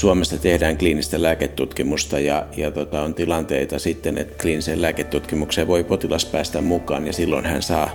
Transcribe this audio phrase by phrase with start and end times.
[0.00, 6.24] Suomessa tehdään kliinistä lääketutkimusta ja, ja tota, on tilanteita sitten, että kliiniseen lääketutkimukseen voi potilas
[6.24, 7.90] päästä mukaan ja silloin hän saa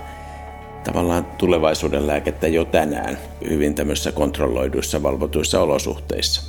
[0.84, 3.18] tavallaan tulevaisuuden lääkettä jo tänään
[3.48, 6.42] hyvin tämmöisissä kontrolloiduissa, valvotuissa olosuhteissa.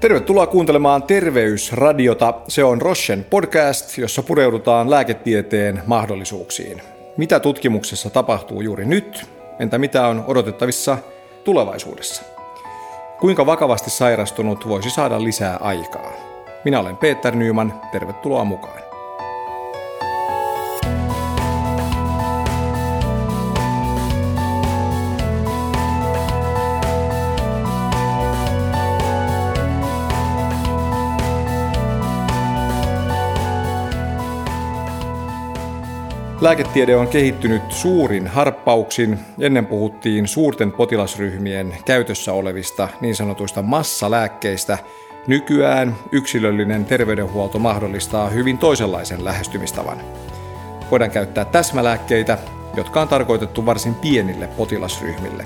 [0.00, 2.34] Tervetuloa kuuntelemaan Terveysradiota.
[2.48, 6.82] Se on Rochen podcast, jossa pureudutaan lääketieteen mahdollisuuksiin.
[7.16, 9.26] Mitä tutkimuksessa tapahtuu juuri nyt?
[9.58, 10.98] Entä mitä on odotettavissa
[11.44, 12.33] tulevaisuudessa?
[13.24, 16.12] Kuinka vakavasti sairastunut voisi saada lisää aikaa?
[16.64, 18.83] Minä olen Peter Nyman, tervetuloa mukaan.
[36.44, 39.18] Lääketiede on kehittynyt suurin harppauksin.
[39.40, 44.78] Ennen puhuttiin suurten potilasryhmien käytössä olevista niin sanotuista massalääkkeistä.
[45.26, 49.98] Nykyään yksilöllinen terveydenhuolto mahdollistaa hyvin toisenlaisen lähestymistavan.
[50.90, 52.38] Voidaan käyttää täsmälääkkeitä,
[52.76, 55.44] jotka on tarkoitettu varsin pienille potilasryhmille.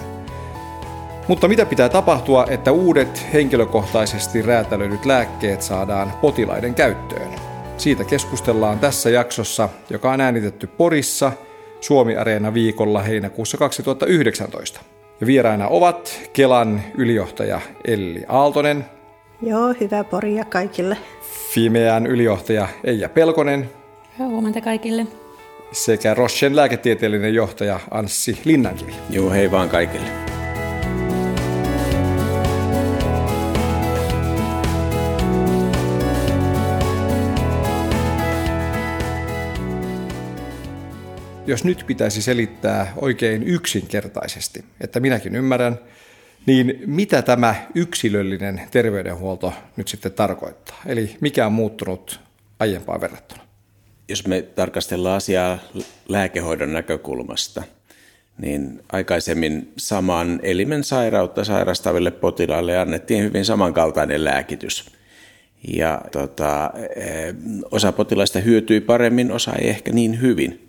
[1.28, 7.47] Mutta mitä pitää tapahtua, että uudet henkilökohtaisesti räätälöidyt lääkkeet saadaan potilaiden käyttöön?
[7.78, 11.32] Siitä keskustellaan tässä jaksossa, joka on äänitetty Porissa
[11.80, 14.80] Suomi Areena viikolla heinäkuussa 2019.
[15.20, 18.84] Ja vieraina ovat Kelan ylijohtaja Elli Aaltonen.
[19.42, 20.96] Joo, hyvää Poria kaikille.
[21.52, 23.70] Fimean ylijohtaja Eija Pelkonen.
[24.18, 25.06] Hyvää huomenta kaikille.
[25.72, 28.92] Sekä Roschen lääketieteellinen johtaja Anssi Linnankivi.
[29.10, 30.37] Joo, hei vaan kaikille.
[41.48, 45.78] Jos nyt pitäisi selittää oikein yksinkertaisesti, että minäkin ymmärrän,
[46.46, 50.76] niin mitä tämä yksilöllinen terveydenhuolto nyt sitten tarkoittaa?
[50.86, 52.20] Eli mikä on muuttunut
[52.58, 53.42] aiempaan verrattuna?
[54.08, 55.58] Jos me tarkastellaan asiaa
[56.08, 57.62] lääkehoidon näkökulmasta,
[58.38, 64.90] niin aikaisemmin saman elimen sairautta sairastaville potilaille annettiin hyvin samankaltainen lääkitys.
[65.74, 67.34] Ja tota, eh,
[67.70, 70.64] osa potilaista hyötyi paremmin, osa ei ehkä niin hyvin–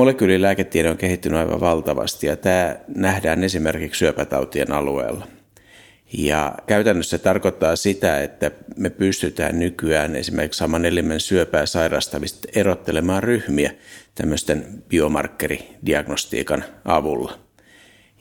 [0.00, 5.26] Molekyylilääketiede on kehittynyt aivan valtavasti ja tämä nähdään esimerkiksi syöpätautien alueella.
[6.12, 13.22] Ja käytännössä se tarkoittaa sitä, että me pystytään nykyään esimerkiksi saman elimen syöpää sairastavista erottelemaan
[13.22, 13.72] ryhmiä
[14.14, 17.38] tämmöisten biomarkkeridiagnostiikan avulla.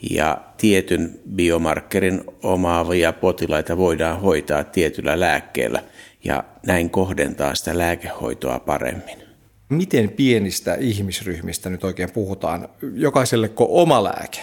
[0.09, 5.84] Ja tietyn biomarkkerin omaavia potilaita voidaan hoitaa tietyllä lääkkeellä
[6.23, 9.28] ja näin kohdentaa sitä lääkehoitoa paremmin.
[9.69, 12.69] Miten pienistä ihmisryhmistä nyt oikein puhutaan?
[12.94, 14.40] Jokaiselleko oma lääke?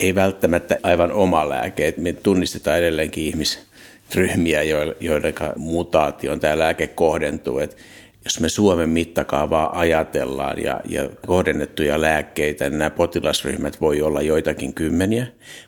[0.00, 1.94] Ei välttämättä aivan oma lääke.
[1.96, 4.62] Me tunnistetaan edelleenkin ihmisryhmiä,
[5.00, 7.58] joiden mutaation tämä lääke kohdentuu.
[7.58, 7.76] Et
[8.24, 14.74] jos me Suomen mittakaavaa ajatellaan ja, ja kohdennettuja lääkkeitä, niin nämä potilasryhmät voi olla joitakin
[14.74, 15.26] kymmeniä,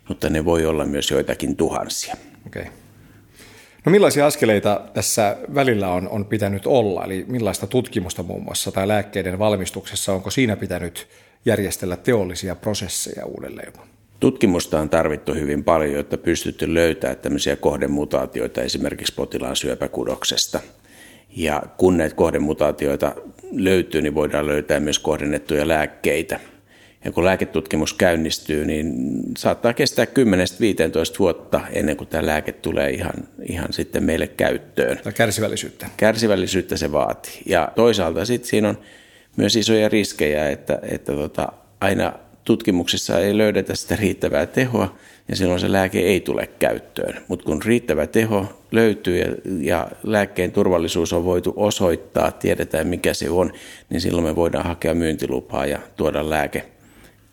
[0.08, 2.14] mutta ne voi olla myös joitakin tuhansia.
[2.46, 2.64] Okay.
[3.84, 8.88] No millaisia askeleita tässä välillä on, on pitänyt olla, eli millaista tutkimusta muun muassa tai
[8.88, 11.08] lääkkeiden valmistuksessa, onko siinä pitänyt
[11.44, 13.72] järjestellä teollisia prosesseja uudelleen?
[14.20, 20.60] Tutkimusta on tarvittu hyvin paljon, jotta pystytty löytämään tämmöisiä kohdemutaatioita esimerkiksi potilaan syöpäkudoksesta.
[21.36, 23.14] Ja kun näitä kohdemutaatioita
[23.52, 26.40] löytyy, niin voidaan löytää myös kohdennettuja lääkkeitä–
[27.04, 28.94] ja kun lääketutkimus käynnistyy, niin
[29.38, 30.08] saattaa kestää 10-15
[31.18, 33.14] vuotta ennen kuin tämä lääke tulee ihan,
[33.48, 34.98] ihan sitten meille käyttöön.
[35.04, 35.86] Tai kärsivällisyyttä.
[35.96, 37.42] Kärsivällisyyttä se vaatii.
[37.46, 38.78] Ja toisaalta sitten siinä on
[39.36, 42.12] myös isoja riskejä, että, että tota, aina
[42.44, 44.96] tutkimuksissa ei löydetä sitä riittävää tehoa
[45.28, 47.22] ja silloin se lääke ei tule käyttöön.
[47.28, 49.26] Mutta kun riittävä teho löytyy ja,
[49.60, 53.52] ja lääkkeen turvallisuus on voitu osoittaa, tiedetään mikä se on,
[53.90, 56.73] niin silloin me voidaan hakea myyntilupaa ja tuoda lääke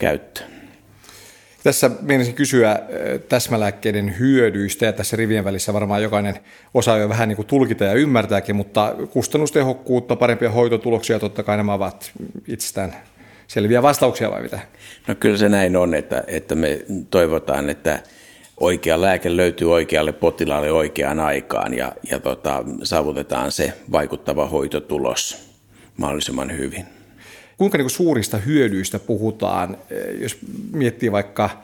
[0.02, 0.52] käyttöön.
[1.64, 2.80] Tässä meinasin kysyä
[3.30, 6.40] täsmälääkkeiden hyödyistä, ja tässä rivien välissä varmaan jokainen
[6.74, 11.74] osaa jo vähän niin kuin tulkita ja ymmärtääkin, mutta kustannustehokkuutta, parempia hoitotuloksia, totta kai nämä
[11.74, 12.12] ovat
[12.48, 12.96] itsestään
[13.48, 14.60] selviä vastauksia vai mitä?
[15.08, 18.00] No kyllä se näin on, että, että me toivotaan, että
[18.58, 25.38] oikea lääke löytyy oikealle potilaalle oikeaan aikaan ja, ja tota, saavutetaan se vaikuttava hoitotulos
[25.98, 27.01] mahdollisimman hyvin
[27.62, 30.38] kuinka niin kuin suurista hyödyistä puhutaan, eh, jos
[30.72, 31.64] miettii vaikka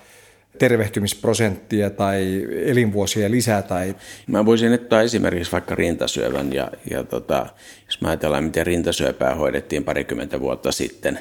[0.60, 3.62] tervehtymisprosenttia tai elinvuosia lisää?
[3.62, 3.96] Tai...
[4.28, 7.46] Mä voisin ottaa esimerkiksi vaikka rintasyövän ja, ja tota,
[7.86, 11.20] jos mä ajatellaan, miten rintasyöpää hoidettiin parikymmentä vuotta sitten,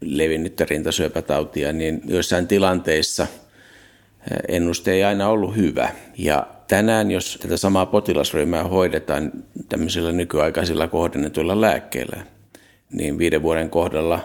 [0.00, 3.26] levinnyttä rintasyöpätautia, niin joissain tilanteissa
[4.48, 5.90] ennuste ei aina ollut hyvä.
[6.18, 9.32] Ja tänään, jos tätä samaa potilasryhmää hoidetaan
[9.68, 12.22] tämmöisillä nykyaikaisilla kohdennetuilla lääkkeillä,
[12.92, 14.24] niin viiden vuoden kohdalla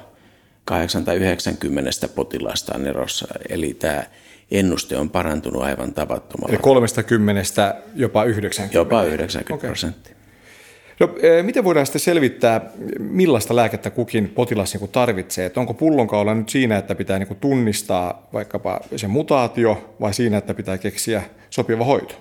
[0.65, 3.27] 8 tai 90 potilaasta on erossa.
[3.49, 4.03] Eli tämä
[4.51, 6.53] ennuste on parantunut aivan tavattomalla.
[6.53, 8.77] Eli 30 jopa 90?
[8.77, 9.67] Jopa 90 okay.
[9.69, 10.15] prosenttia.
[10.99, 15.45] No, e, miten voidaan sitten selvittää, millaista lääkettä kukin potilas niin tarvitsee?
[15.45, 20.53] Että onko pullonkaula nyt siinä, että pitää niin tunnistaa vaikkapa se mutaatio vai siinä, että
[20.53, 22.15] pitää keksiä sopiva hoito?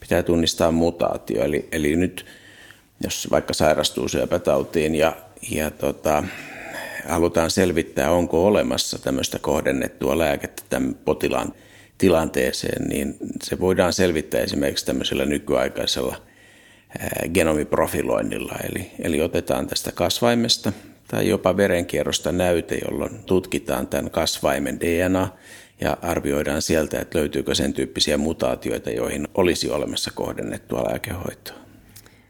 [0.00, 1.44] Pitää tunnistaa mutaatio.
[1.44, 2.26] Eli, eli nyt
[3.04, 5.16] jos vaikka sairastuu syöpätautiin ja,
[5.50, 6.24] ja tota,
[7.08, 11.54] halutaan selvittää, onko olemassa tämmöistä kohdennettua lääkettä tämän potilaan
[11.98, 16.16] tilanteeseen, niin se voidaan selvittää esimerkiksi tämmöisellä nykyaikaisella
[17.34, 18.54] genomiprofiloinnilla.
[18.70, 20.72] Eli, eli otetaan tästä kasvaimesta
[21.08, 25.28] tai jopa verenkierrosta näyte, jolloin tutkitaan tämän kasvaimen DNA
[25.80, 31.56] ja arvioidaan sieltä, että löytyykö sen tyyppisiä mutaatioita, joihin olisi olemassa kohdennettua lääkehoitoa.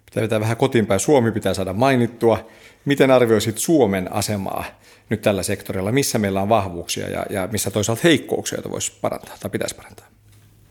[0.05, 1.01] Pitää vetää vähän kotiinpäin.
[1.01, 2.49] Suomi pitää saada mainittua.
[2.85, 4.65] Miten arvioisit Suomen asemaa
[5.09, 5.93] nyt tällä sektorilla?
[5.93, 10.07] Missä meillä on vahvuuksia ja, ja missä toisaalta heikkouksia, joita voisi parantaa tai pitäisi parantaa?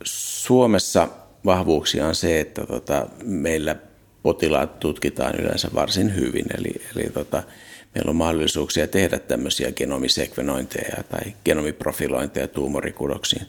[0.03, 1.07] Suomessa
[1.45, 3.75] vahvuuksia on se, että tota, meillä
[4.23, 6.45] potilaat tutkitaan yleensä varsin hyvin.
[6.57, 7.43] Eli, eli tota,
[7.95, 13.47] meillä on mahdollisuuksia tehdä tämmöisiä genomisekvenointeja tai genomiprofilointeja tuumorikudoksiin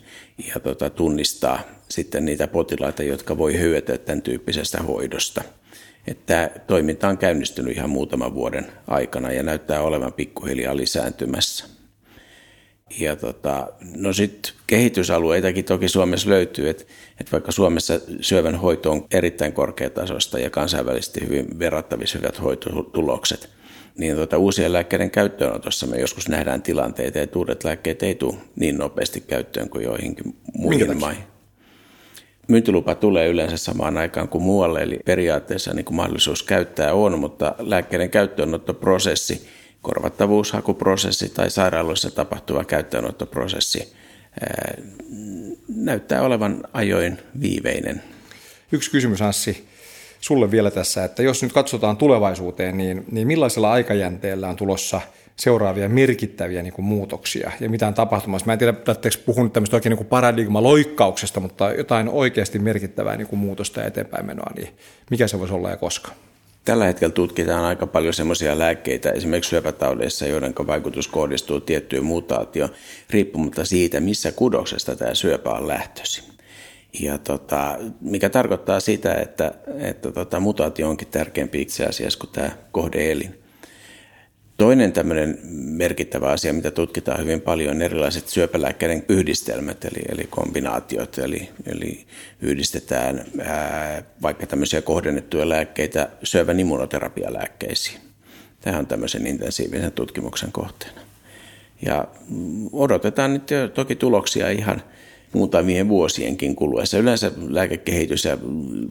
[0.55, 5.43] ja tota, tunnistaa sitten niitä potilaita, jotka voi hyötyä tämän tyyppisestä hoidosta–
[6.11, 11.65] että toiminta on käynnistynyt ihan muutaman vuoden aikana ja näyttää olevan pikkuhiljaa lisääntymässä.
[12.99, 16.85] Ja tota, no sitten kehitysalueitakin toki Suomessa löytyy, että,
[17.21, 23.49] että vaikka Suomessa syövän hoito on erittäin korkeatasosta ja kansainvälisesti hyvin verrattavissa hyvät hoitotulokset,
[23.99, 28.79] niin tota, uusien lääkkeiden käyttöönotossa me joskus nähdään tilanteita, että uudet lääkkeet ei tule niin
[28.79, 31.30] nopeasti käyttöön kuin joihinkin muihin maihin
[32.51, 37.55] myyntilupa tulee yleensä samaan aikaan kuin muualle, eli periaatteessa niin kuin mahdollisuus käyttää on, mutta
[37.59, 39.49] lääkkeiden käyttöönottoprosessi,
[39.83, 43.93] korvattavuushakuprosessi tai sairaaloissa tapahtuva käyttöönottoprosessi
[45.69, 48.03] näyttää olevan ajoin viiveinen.
[48.73, 49.69] Yksi kysymys, Anssi,
[50.21, 55.01] sulle vielä tässä, että jos nyt katsotaan tulevaisuuteen, niin, niin millaisella aikajänteellä on tulossa–
[55.41, 58.47] seuraavia merkittäviä niin kuin muutoksia ja mitään tapahtumassa.
[58.47, 63.41] Mä en tiedä, että puhun tämmöistä oikein niin paradigma-loikkauksesta, mutta jotain oikeasti merkittävää niin kuin
[63.41, 64.69] muutosta ja eteenpäin menoa, niin
[65.11, 66.11] mikä se voisi olla ja koska?
[66.65, 72.71] Tällä hetkellä tutkitaan aika paljon semmoisia lääkkeitä, esimerkiksi syöpätaudeissa, joiden vaikutus kohdistuu tiettyyn mutaatioon,
[73.11, 76.25] riippumatta siitä, missä kudoksesta tämä syöpä on lähtöisin.
[77.01, 82.51] Ja tota, mikä tarkoittaa sitä, että, että tota, mutaatio onkin tärkeämpi itse asiassa kuin tämä
[82.73, 83.40] kohdeelin.
[84.61, 91.19] Toinen tämmöinen merkittävä asia, mitä tutkitaan hyvin paljon, on erilaiset syöpälääkkeiden yhdistelmät, eli, eli kombinaatiot,
[91.19, 92.07] eli, eli
[92.41, 98.01] yhdistetään ää, vaikka tämmöisiä kohdennettuja lääkkeitä syövän immunoterapialääkkeisiin.
[98.61, 101.01] Tämä on tämmöisen intensiivisen tutkimuksen kohteena.
[101.87, 102.09] Ja
[102.73, 104.83] odotetaan nyt toki tuloksia ihan–
[105.33, 106.99] muutamien vuosienkin kuluessa.
[106.99, 108.39] Yleensä lääkekehitys ja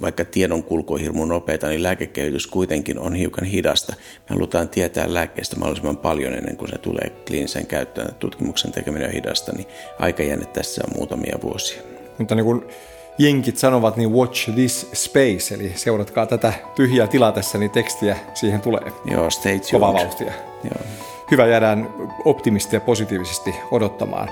[0.02, 3.94] vaikka tiedon kulku on hirmu nopeata, niin lääkekehitys kuitenkin on hiukan hidasta.
[3.98, 8.16] Me halutaan tietää lääkkeestä mahdollisimman paljon ennen kuin se tulee kliinisen käyttöön.
[8.20, 9.68] Tutkimuksen tekeminen on hidasta, niin
[10.00, 11.82] aikajänne tässä on muutamia vuosia.
[12.18, 12.64] Mutta niin kuin
[13.18, 18.62] jenkit sanovat, niin watch this space, eli seuratkaa tätä tyhjää tilaa tässä, niin tekstiä siihen
[18.62, 18.92] tulee.
[19.06, 19.72] Joo, stay tuned.
[19.72, 20.34] Kova vauhtia.
[20.64, 20.86] Joo.
[21.32, 21.90] Hyvä, jäädään
[22.26, 24.30] optimisti ja positiivisesti odottamaan.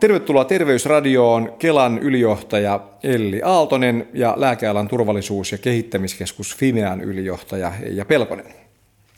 [0.00, 8.54] Tervetuloa Terveysradioon Kelan ylijohtaja Elli Aaltonen ja lääkealan turvallisuus- ja kehittämiskeskus Fimean ylijohtaja Eija Pelkonen.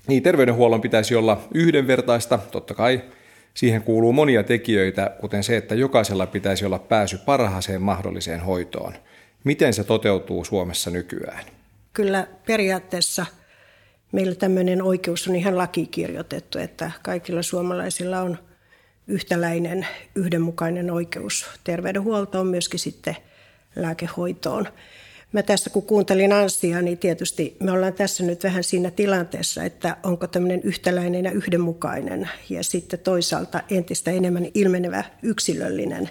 [0.07, 3.01] Niin, terveydenhuollon pitäisi olla yhdenvertaista, totta kai
[3.55, 8.93] siihen kuuluu monia tekijöitä, kuten se, että jokaisella pitäisi olla pääsy parhaaseen mahdolliseen hoitoon.
[9.45, 11.45] Miten se toteutuu Suomessa nykyään?
[11.93, 13.27] Kyllä periaatteessa
[14.13, 18.39] meillä tämmöinen oikeus on ihan lakikirjoitettu, että kaikilla suomalaisilla on–
[19.07, 23.17] yhtäläinen, yhdenmukainen oikeus terveydenhuoltoon, myöskin sitten
[23.77, 24.69] lääkehoitoon.
[25.33, 29.97] Mä tässä kun kuuntelin Anssia, niin tietysti me ollaan tässä nyt vähän siinä tilanteessa, että
[30.03, 36.09] onko tämmöinen yhtäläinen ja yhdenmukainen ja sitten toisaalta entistä enemmän ilmenevä yksilöllinen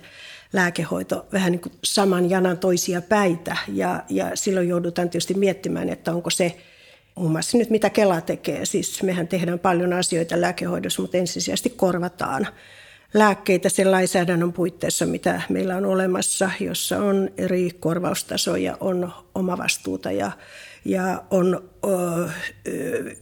[0.53, 6.13] lääkehoito vähän niin kuin saman janan toisia päitä ja, ja silloin joudutaan tietysti miettimään, että
[6.13, 6.57] onko se
[7.15, 8.65] muun muassa nyt mitä Kela tekee.
[8.65, 12.48] Siis mehän tehdään paljon asioita lääkehoidossa, mutta ensisijaisesti korvataan
[13.13, 20.32] lääkkeitä sen lainsäädännön puitteissa, mitä meillä on olemassa, jossa on eri korvaustasoja, on omavastuuta ja
[20.86, 22.30] ja on ö,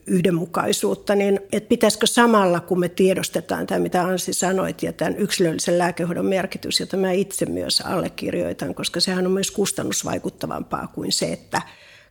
[0.05, 5.77] yhdenmukaisuutta, niin että pitäisikö samalla, kun me tiedostetaan tämä, mitä Ansi sanoit, ja tämän yksilöllisen
[5.77, 11.61] lääkehoidon merkitys, jota mä itse myös allekirjoitan, koska sehän on myös kustannusvaikuttavampaa kuin se, että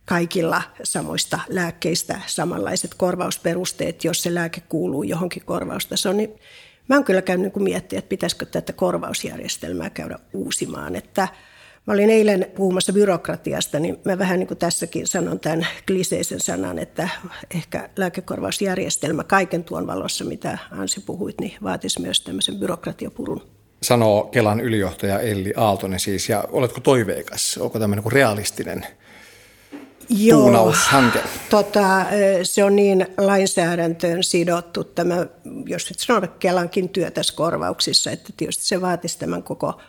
[0.05, 6.39] kaikilla samoista lääkkeistä samanlaiset korvausperusteet, jos se lääke kuuluu johonkin korvaustasoon, niin
[6.89, 11.27] mä oon kyllä käynyt niin miettiä, että pitäisikö tätä korvausjärjestelmää käydä uusimaan, että–
[11.89, 16.79] Mä olin eilen puhumassa byrokratiasta, niin mä vähän niin kuin tässäkin sanon tämän kliseisen sanan,
[16.79, 17.09] että
[17.55, 23.41] ehkä lääkekorvausjärjestelmä kaiken tuon valossa, mitä Ansi puhuit, niin vaatisi myös tämmöisen byrokratiapurun.
[23.83, 27.57] Sanoo Kelan ylijohtaja Elli Aaltonen siis, ja oletko toiveikas?
[27.61, 28.85] Onko tämmöinen niin realistinen
[30.09, 31.19] Joo, tuunaushanke?
[31.49, 32.05] Tota,
[32.43, 35.25] se on niin lainsäädäntöön sidottu tämä,
[35.65, 39.81] jos nyt sanon Kelankin työ tässä korvauksissa, että tietysti se vaatisi tämän koko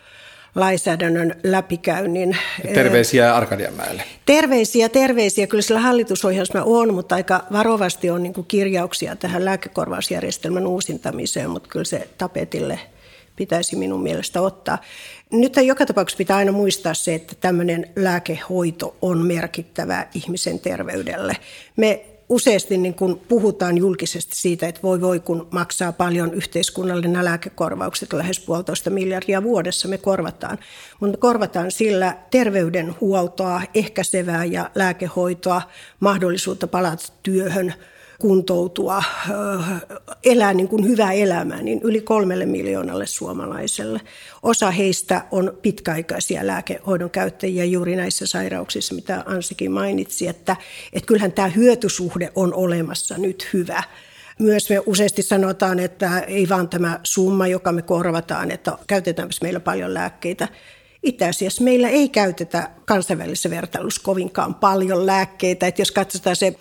[0.55, 2.37] lainsäädännön läpikäynnin.
[2.73, 4.03] Terveisiä Arkadianmäelle.
[4.25, 5.47] Terveisiä, terveisiä.
[5.47, 11.85] Kyllä sillä hallitusohjelmassa on, mutta aika varovasti on niin kirjauksia tähän lääkekorvausjärjestelmän uusintamiseen, mutta kyllä
[11.85, 12.79] se tapetille
[13.41, 14.77] pitäisi minun mielestä ottaa.
[15.31, 21.37] Nyt joka tapauksessa pitää aina muistaa se, että tämmöinen lääkehoito on merkittävä ihmisen terveydelle.
[21.77, 28.13] Me useasti niin kun puhutaan julkisesti siitä, että voi voi kun maksaa paljon yhteiskunnallinen lääkekorvaukset,
[28.13, 30.57] lähes puolitoista miljardia vuodessa me korvataan.
[30.99, 35.61] Mutta korvataan sillä terveydenhuoltoa, ehkäisevää ja lääkehoitoa,
[35.99, 37.73] mahdollisuutta palata työhön–
[38.21, 39.03] kuntoutua,
[40.23, 44.01] elää niin kuin hyvää elämää, niin yli kolmelle miljoonalle suomalaiselle.
[44.43, 50.55] Osa heistä on pitkäaikaisia lääkehoidon käyttäjiä juuri näissä sairauksissa, mitä Ansikin mainitsi, että,
[50.93, 53.83] että kyllähän tämä hyötysuhde on olemassa nyt hyvä.
[54.39, 59.59] Myös me useasti sanotaan, että ei vaan tämä summa, joka me korvataan, että käytetäänpä meillä
[59.59, 60.47] paljon lääkkeitä.
[61.03, 65.67] Itse asiassa meillä ei käytetä kansainvälisessä vertailussa kovinkaan paljon lääkkeitä.
[65.67, 66.55] Että jos katsotaan se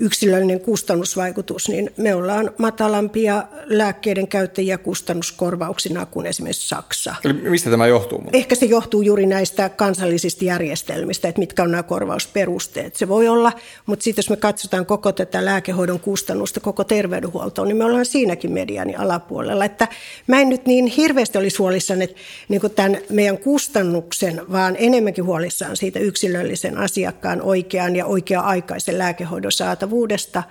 [0.00, 7.14] yksilöllinen kustannusvaikutus, niin me ollaan matalampia lääkkeiden käyttäjiä kustannuskorvauksina kuin esimerkiksi Saksa.
[7.24, 8.24] Eli mistä tämä johtuu?
[8.32, 12.96] Ehkä se johtuu juuri näistä kansallisista järjestelmistä, että mitkä on nämä korvausperusteet.
[12.96, 13.52] Se voi olla,
[13.86, 18.52] mutta sitten jos me katsotaan koko tätä lääkehoidon kustannusta, koko terveydenhuoltoa, niin me ollaan siinäkin
[18.52, 19.64] mediani alapuolella.
[19.64, 19.88] Että
[20.26, 22.16] mä en nyt niin hirveästi olisi huolissaan että
[22.48, 29.89] niin tämän meidän kustannuksen, vaan enemmänkin huolissaan siitä yksilöllisen asiakkaan oikean ja oikea-aikaisen lääkehoidon saatavuudesta
[29.90, 30.42] saatavuudesta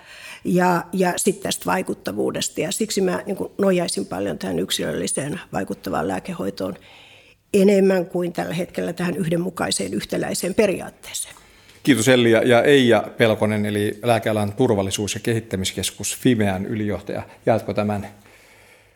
[0.44, 2.60] ja, ja sitten tästä vaikuttavuudesta.
[2.60, 6.74] Ja siksi mä niin nojaisin paljon tähän yksilölliseen vaikuttavaan lääkehoitoon
[7.54, 11.34] enemmän kuin tällä hetkellä tähän yhdenmukaiseen yhtäläiseen periaatteeseen.
[11.82, 17.22] Kiitos Elli ja Eija Pelkonen, eli lääkealan turvallisuus- ja kehittämiskeskus Fimean ylijohtaja.
[17.46, 18.08] Jatko tämän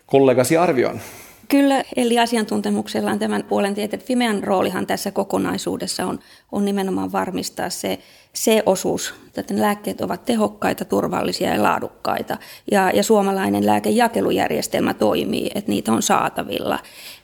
[0.07, 1.01] kollegasi arvion?
[1.49, 6.19] Kyllä, eli asiantuntemuksellaan tämän puolen tietää, että Fimean roolihan tässä kokonaisuudessa on,
[6.53, 7.99] on nimenomaan varmistaa se,
[8.33, 12.37] se osuus, että lääkkeet ovat tehokkaita, turvallisia ja laadukkaita.
[12.71, 16.79] Ja, ja suomalainen lääkejakelujärjestelmä toimii, että niitä on saatavilla.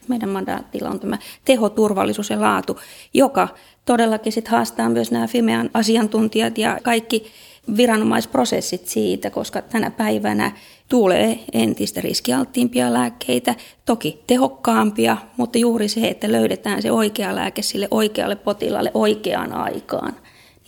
[0.09, 2.81] Meidän mandaattilla on tämä teho, turvallisuus ja laatu,
[3.15, 3.49] joka
[3.85, 7.33] todellakin sit haastaa myös nämä Fimean asiantuntijat ja kaikki
[7.77, 10.53] viranomaisprosessit siitä, koska tänä päivänä
[10.89, 17.89] tulee entistä riskialttiimpia lääkkeitä, toki tehokkaampia, mutta juuri se, että löydetään se oikea lääke sille
[17.91, 20.17] oikealle potilaalle oikeaan aikaan,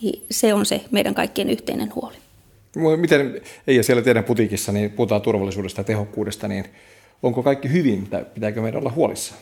[0.01, 2.15] niin se on se meidän kaikkien yhteinen huoli.
[2.97, 6.65] Miten, ei siellä teidän putiikissa, niin puhutaan turvallisuudesta ja tehokkuudesta, niin
[7.23, 9.41] onko kaikki hyvin pitääkö meidän olla huolissaan?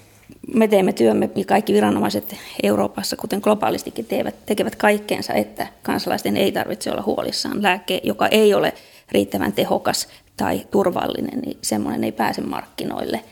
[0.53, 6.51] Me teemme työmme ja kaikki viranomaiset Euroopassa, kuten globaalistikin, tekevät, tekevät kaikkeensa, että kansalaisten ei
[6.51, 7.63] tarvitse olla huolissaan.
[7.63, 8.73] Lääke, joka ei ole
[9.11, 10.07] riittävän tehokas
[10.37, 13.23] tai turvallinen, niin semmoinen ei pääse markkinoille.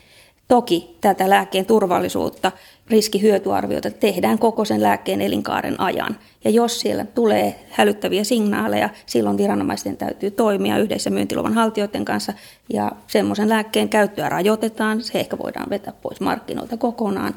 [0.50, 2.52] Toki tätä lääkkeen turvallisuutta,
[2.88, 6.16] riskihyötyarviota tehdään koko sen lääkkeen elinkaaren ajan.
[6.44, 12.32] Ja jos siellä tulee hälyttäviä signaaleja, silloin viranomaisten täytyy toimia yhdessä myyntiluvan haltijoiden kanssa
[12.72, 15.02] ja semmoisen lääkkeen käyttöä rajoitetaan.
[15.02, 17.34] Se ehkä voidaan vetää pois markkinoilta kokonaan.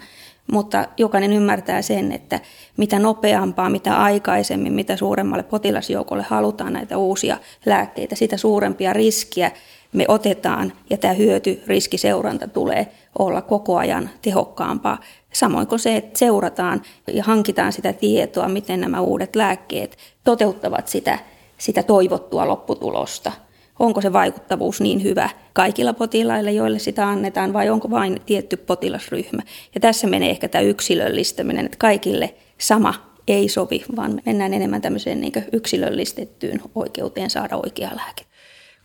[0.51, 2.39] Mutta jokainen ymmärtää sen, että
[2.77, 9.51] mitä nopeampaa, mitä aikaisemmin, mitä suuremmalle potilasjoukolle halutaan näitä uusia lääkkeitä, sitä suurempia riskiä
[9.93, 12.87] me otetaan ja tämä hyöty-riskiseuranta tulee
[13.19, 14.99] olla koko ajan tehokkaampaa.
[15.33, 16.81] Samoin kuin se, että seurataan
[17.13, 21.19] ja hankitaan sitä tietoa, miten nämä uudet lääkkeet toteuttavat sitä,
[21.57, 23.31] sitä toivottua lopputulosta.
[23.79, 29.41] Onko se vaikuttavuus niin hyvä kaikilla potilailla, joille sitä annetaan, vai onko vain tietty potilasryhmä.
[29.75, 32.93] Ja tässä menee ehkä tämä yksilöllistäminen, että kaikille sama
[33.27, 38.25] ei sovi, vaan mennään enemmän tämmöiseen niin yksilöllistettyyn oikeuteen saada oikea lääke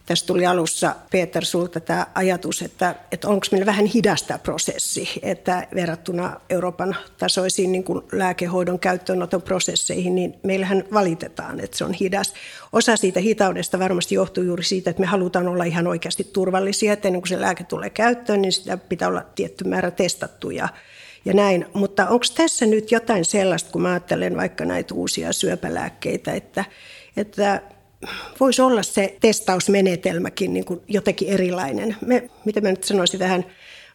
[0.08, 5.66] Tässä tuli alussa, Peter, sulta tämä ajatus, että, että onko meillä vähän hidasta prosessi, että
[5.74, 12.34] verrattuna Euroopan tasoisiin niin kuin lääkehoidon käyttöönoton prosesseihin, niin meillähän valitetaan, että se on hidas.
[12.72, 17.08] Osa siitä hitaudesta varmasti johtuu juuri siitä, että me halutaan olla ihan oikeasti turvallisia, että
[17.08, 20.68] ennen kuin se lääke tulee käyttöön, niin sitä pitää olla tietty määrä testattu ja
[21.24, 21.66] ja näin.
[21.74, 26.64] Mutta onko tässä nyt jotain sellaista, kun mä ajattelen vaikka näitä uusia syöpälääkkeitä, että,
[27.16, 27.62] että
[28.40, 31.96] voisi olla se testausmenetelmäkin niin kuin jotenkin erilainen.
[32.06, 33.44] Me, miten mä nyt sanoisin tähän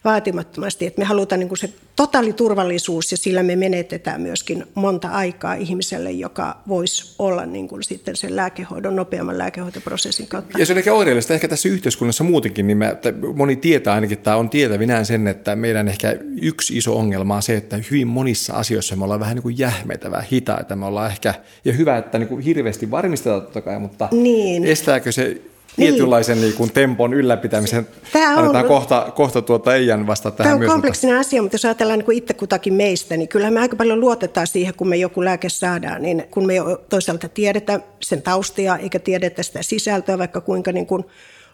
[0.04, 5.54] vaatimattomasti, että me halutaan niin kuin se totaaliturvallisuus ja sillä me menetetään myöskin monta aikaa
[5.54, 10.58] ihmiselle, joka voisi olla niin kuin sitten sen lääkehoidon, nopeamman lääkehoitoprosessin kautta.
[10.58, 12.96] Ja se on ehkä oireellista ehkä tässä yhteiskunnassa muutenkin, niin mä,
[13.34, 17.56] moni tietää ainakin, tai on tietävinään sen, että meidän ehkä yksi iso ongelma on se,
[17.56, 21.34] että hyvin monissa asioissa me ollaan vähän niin kuin jähmeitä, vähän hitaita, me ollaan ehkä,
[21.64, 24.64] ja hyvä, että niin kuin hirveästi varmistetaan totta kai, mutta niin.
[24.64, 25.40] estääkö se
[25.76, 26.54] tietynlaisen niin.
[26.58, 27.88] Niin tempon ylläpitämisen.
[28.12, 31.28] Tämä on, Annetaan kohta, kohta tuota Eijan vasta tähän Tämä on myös, kompleksinen mutta...
[31.28, 34.46] asia, mutta jos ajatellaan niin kuin itse kutakin meistä, niin kyllähän me aika paljon luotetaan
[34.46, 36.54] siihen, kun me joku lääke saadaan, niin kun me
[36.88, 41.04] toisaalta tiedetä sen taustia eikä tiedetä sitä sisältöä, vaikka kuinka niin kuin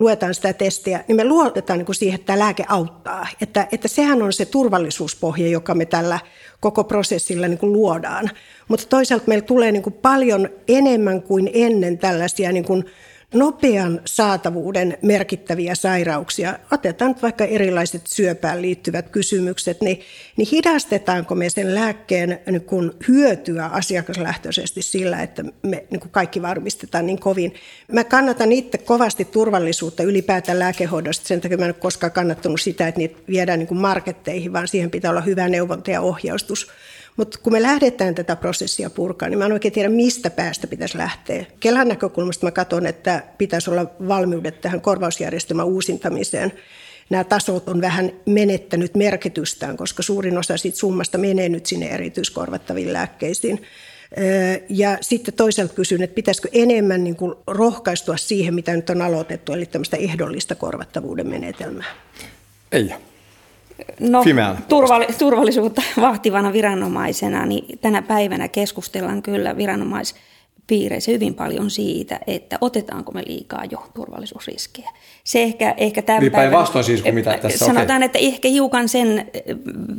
[0.00, 3.27] luetaan sitä testiä, niin me luotetaan niin kuin siihen, että tämä lääke auttaa.
[3.41, 6.19] Että, että sehän on se turvallisuuspohja, joka me tällä
[6.61, 8.31] koko prosessilla niin kuin luodaan.
[8.69, 12.85] Mutta toisaalta meillä tulee niin kuin paljon enemmän kuin ennen tällaisia niin kuin
[13.34, 20.00] nopean saatavuuden merkittäviä sairauksia, otetaan vaikka erilaiset syöpään liittyvät kysymykset, niin,
[20.37, 26.42] niin hidastetaanko me sen lääkkeen niin kun hyötyä asiakaslähtöisesti sillä, että me niin kun kaikki
[26.42, 27.54] varmistetaan niin kovin.
[27.92, 32.88] Mä kannatan itse kovasti turvallisuutta ylipäätään lääkehoidosta, sen takia mä en ole koskaan kannattanut sitä,
[32.88, 36.70] että niitä viedään niin marketteihin, vaan siihen pitää olla hyvä neuvonta ja ohjaustus.
[37.17, 40.99] Mutta kun me lähdetään tätä prosessia purkaan, niin mä en oikein tiedä, mistä päästä pitäisi
[40.99, 41.47] lähteä.
[41.61, 46.52] Kelan näkökulmasta mä katson, että pitäisi olla valmiudet tähän korvausjärjestelmän uusintamiseen.
[47.11, 52.93] Nämä tasot on vähän menettänyt merkitystään, koska suurin osa siitä summasta menee nyt sinne erityiskorvattaviin
[52.93, 53.63] lääkkeisiin.
[54.69, 59.52] Ja sitten toisaalta kysyn, että pitäisikö enemmän niin kuin rohkaistua siihen, mitä nyt on aloitettu,
[59.52, 61.95] eli tämmöistä ehdollista korvattavuuden menetelmää.
[62.73, 62.95] Ei.
[64.00, 64.25] No,
[64.69, 73.12] turvalli, turvallisuutta vahtivana viranomaisena, niin tänä päivänä keskustellaan kyllä viranomaispiireissä hyvin paljon siitä, että otetaanko
[73.12, 74.90] me liikaa jo turvallisuusriskejä.
[75.25, 78.06] Se ehkä, ehkä tämän niin päinvastoin siis kuin mitä tässä Sanotaan, okay.
[78.06, 79.30] että ehkä hiukan sen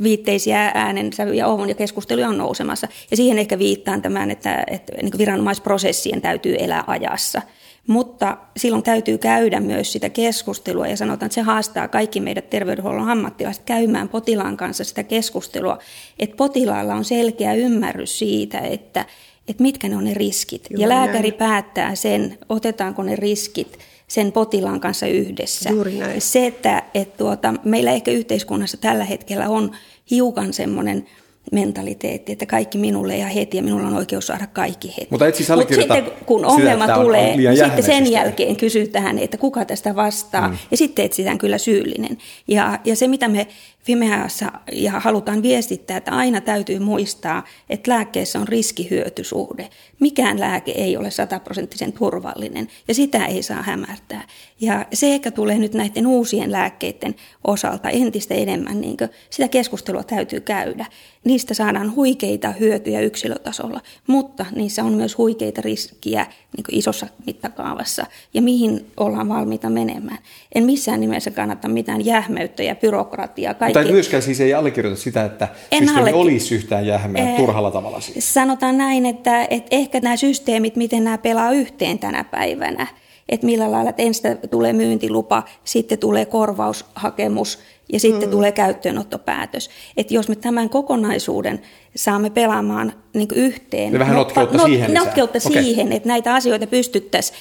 [0.03, 2.87] viitteisiä äänensävy ja ohun ja keskusteluja on nousemassa.
[3.11, 7.41] Ja siihen ehkä viittaan tämän, että, että niin viranomaisprosessien täytyy elää ajassa–
[7.87, 13.09] mutta silloin täytyy käydä myös sitä keskustelua ja sanotaan, että se haastaa kaikki meidät terveydenhuollon
[13.09, 15.77] ammattilaiset käymään potilaan kanssa sitä keskustelua,
[16.19, 19.05] että potilaalla on selkeä ymmärrys siitä, että,
[19.47, 20.67] että mitkä ne on ne riskit.
[20.69, 21.39] Juuri ja lääkäri näin.
[21.39, 25.69] päättää sen, otetaanko ne riskit sen potilaan kanssa yhdessä.
[25.69, 26.21] Juuri näin.
[26.21, 29.71] Se, että, että tuota, meillä ehkä yhteiskunnassa tällä hetkellä on
[30.11, 31.05] hiukan semmoinen–
[31.51, 35.07] mentaliteetti, että kaikki minulle ja heti ja minulla on oikeus saada kaikki heti.
[35.09, 39.37] Mutta et siis Mut sitten kun ongelma sitä, tulee, on sitten sen jälkeen kysytään, että
[39.37, 40.57] kuka tästä vastaa mm.
[40.71, 42.17] ja sitten etsitään kyllä syyllinen.
[42.47, 43.47] Ja, ja se mitä me
[43.83, 49.69] Fimeassa ja halutaan viestittää, että aina täytyy muistaa, että lääkkeessä on riskihyötysuhde.
[49.99, 54.27] Mikään lääke ei ole sataprosenttisen turvallinen ja sitä ei saa hämärtää.
[54.59, 58.97] Ja se ehkä tulee nyt näiden uusien lääkkeiden osalta entistä enemmän, niin
[59.29, 60.85] sitä keskustelua täytyy käydä.
[61.23, 68.41] Niistä saadaan huikeita hyötyjä yksilötasolla, mutta niissä on myös huikeita riskiä niin isossa mittakaavassa ja
[68.41, 70.17] mihin ollaan valmiita menemään.
[70.55, 73.53] En missään nimessä kannata mitään jähmeyttä ja byrokratiaa.
[73.53, 73.79] Kaikki...
[73.79, 76.13] Mutta myöskään siis ei allekirjoita sitä, että en systeemi alle...
[76.13, 78.01] olisi yhtään jähmeä eh, turhalla tavalla.
[78.01, 78.33] Siis.
[78.33, 82.87] Sanotaan näin, että, että ehkä nämä systeemit, miten nämä pelaa yhteen tänä päivänä,
[83.29, 87.59] että millä lailla, että ensin tulee myyntilupa, sitten tulee korvaushakemus
[87.91, 88.31] ja sitten mm.
[88.31, 89.69] tulee käyttöönottopäätös.
[89.97, 91.61] Että jos me tämän kokonaisuuden
[91.95, 93.93] saamme pelaamaan niin yhteen.
[93.93, 94.93] Ja vähän notkeutta not, siihen.
[94.93, 95.63] Notkeutta okay.
[95.63, 97.37] siihen, että näitä asioita pystyttäisiin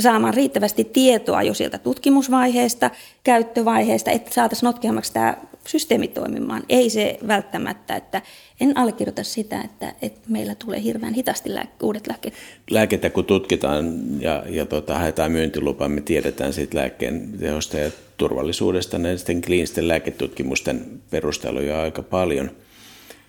[0.00, 2.90] saamaan riittävästi tietoa jo sieltä tutkimusvaiheesta,
[3.24, 6.62] käyttövaiheesta, että saataisiin notkeammaksi tämä systeemi toimimaan.
[6.68, 8.22] Ei se välttämättä, että
[8.60, 12.34] en allekirjoita sitä, että, että meillä tulee hirveän hitaasti lääke, uudet lääkkeet.
[12.70, 18.98] Lääkettä kun tutkitaan ja, ja tota, haetaan myyntilupaa, me tiedetään siitä lääkkeen tehosta ja turvallisuudesta
[18.98, 22.50] näiden kliinisten lääketutkimusten perusteluja aika paljon.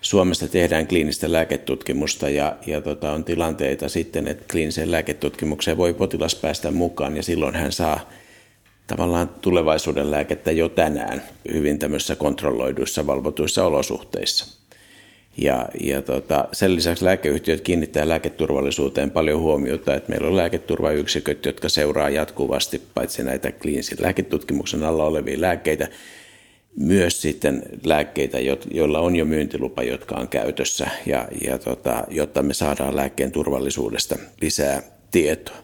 [0.00, 6.34] Suomessa tehdään kliinistä lääketutkimusta ja, ja tota, on tilanteita sitten, että kliiniseen lääketutkimukseen voi potilas
[6.34, 8.10] päästä mukaan ja silloin hän saa
[8.86, 14.61] tavallaan tulevaisuuden lääkettä jo tänään hyvin tämmöisissä kontrolloiduissa, valvotuissa olosuhteissa.
[15.36, 21.68] Ja, ja tota, sen lisäksi lääkeyhtiöt kiinnittää lääketurvallisuuteen paljon huomiota, että meillä on lääketurvayksiköt, jotka
[21.68, 25.88] seuraa jatkuvasti paitsi näitä kliinisen lääketutkimuksen alla olevia lääkkeitä,
[26.76, 28.38] myös sitten lääkkeitä,
[28.70, 34.16] joilla on jo myyntilupa, jotka on käytössä, ja, ja tota, jotta me saadaan lääkkeen turvallisuudesta
[34.40, 35.56] lisää tietoa.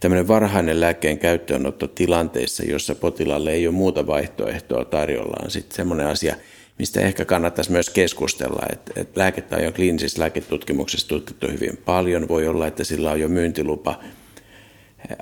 [0.00, 6.06] Tämmöinen varhainen lääkkeen käyttöönotto tilanteessa, jossa potilaalle ei ole muuta vaihtoehtoa tarjolla, on sitten semmoinen
[6.06, 6.36] asia,
[6.78, 8.66] mistä ehkä kannattaisi myös keskustella.
[8.72, 12.28] Että, että lääkettä on jo kliinisessä lääketutkimuksessa tutkittu hyvin paljon.
[12.28, 14.00] Voi olla, että sillä on jo myyntilupa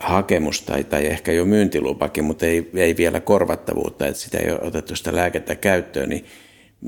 [0.00, 4.60] hakemus tai, tai ehkä jo myyntilupakin, mutta ei, ei vielä korvattavuutta, että sitä ei ole
[4.62, 6.26] otettu sitä lääkettä käyttöön, niin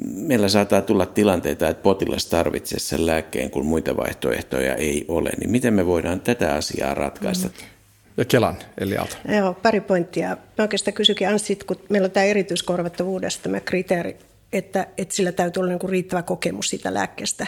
[0.03, 5.31] meillä saattaa tulla tilanteita, että potilas tarvitsee sen lääkkeen, kun muita vaihtoehtoja ei ole.
[5.41, 7.49] Niin miten me voidaan tätä asiaa ratkaista?
[7.49, 7.55] Mm.
[8.17, 9.17] Ja Kelan, eli Aalto.
[9.39, 10.29] Joo, pari pointtia.
[10.29, 14.17] Mä oikeastaan kysyikin Anssit, kun meillä on tämä erityiskorvattavuudesta tämä kriteeri,
[14.55, 17.47] että, että sillä täytyy olla niin riittävä kokemus siitä lääkkeestä.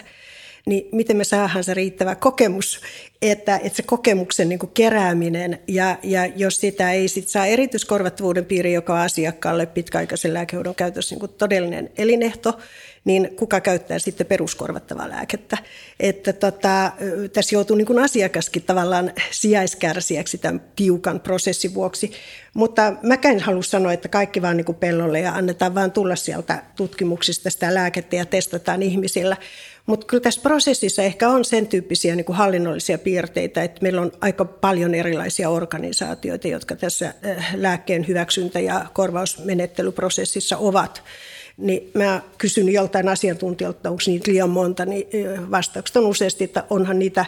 [0.67, 2.81] Niin miten me saadaan se riittävä kokemus,
[3.23, 8.73] että, että se kokemuksen niin kerääminen ja, ja jos sitä ei sit saa erityiskorvattavuuden piiri,
[8.73, 12.59] joka on asiakkaalle pitkäaikaisen lääkehoidon käytössä niin todellinen elinehto,
[13.07, 15.59] niin kuka käyttää sitten peruskorvattavaa lääkettä.
[16.01, 16.93] Että tota,
[17.33, 22.13] tässä joutuu niin asiakaskin tavallaan sijaiskärsiäksi tämän tiukan prosessin vuoksi.
[22.55, 26.17] Mutta mä en halua sanoa, että kaikki vaan niin kuin pellolle ja annetaan vaan tulla
[26.17, 29.37] sieltä tutkimuksista sitä lääkettä ja testataan ihmisillä.
[29.87, 34.13] Mutta kyllä tässä prosessissa ehkä on sen tyyppisiä niin kuin hallinnollisia piirteitä, että meillä on
[34.21, 41.03] aika paljon erilaisia organisaatioita, jotka tässä äh, lääkkeen hyväksyntä- ja korvausmenettelyprosessissa ovat.
[41.57, 45.07] Niin mä kysyn joltain asiantuntijalta, onko niitä liian monta, niin
[45.51, 47.25] vastaukset on useasti, että onhan niitä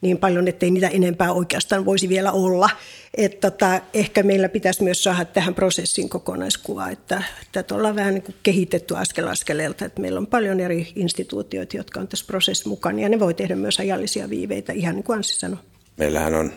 [0.00, 2.70] niin paljon, ettei niitä enempää oikeastaan voisi vielä olla.
[3.14, 8.34] Että tota, ehkä meillä pitäisi myös saada tähän prosessin kokonaiskuva, että tätä ollaan vähän niin
[8.42, 13.08] kehitetty askel askeleelta, että meillä on paljon eri instituutioita, jotka on tässä prosessissa mukana ja
[13.08, 15.58] ne voi tehdä myös ajallisia viiveitä, ihan niin kuin Anssi sanoi.
[15.96, 16.52] Meillähän on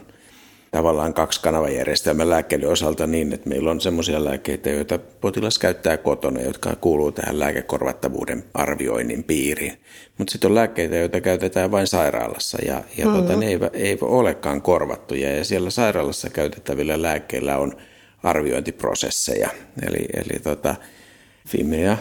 [0.72, 6.42] tavallaan kaksi kanavajärjestelmän lääkkeiden osalta niin, että meillä on sellaisia lääkkeitä, joita potilas käyttää kotona,
[6.42, 9.82] jotka kuuluu tähän lääkekorvattavuuden arvioinnin piiriin.
[10.18, 13.22] Mutta sitten on lääkkeitä, joita käytetään vain sairaalassa ja, ja mm-hmm.
[13.22, 17.74] tota, ne ei, ei olekaan korvattuja ja siellä sairaalassa käytettävillä lääkkeillä on
[18.24, 19.50] arviointiprosesseja.
[19.88, 20.76] Eli, eli tota,
[21.48, 21.98] Fimea,